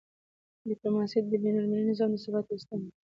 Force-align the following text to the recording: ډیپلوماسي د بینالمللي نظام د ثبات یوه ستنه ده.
ډیپلوماسي 0.69 1.17
د 1.21 1.25
بینالمللي 1.43 1.85
نظام 1.91 2.09
د 2.13 2.17
ثبات 2.23 2.45
یوه 2.47 2.61
ستنه 2.63 2.77
ده. 2.83 2.91